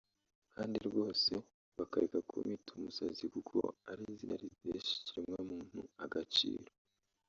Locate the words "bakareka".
1.77-2.17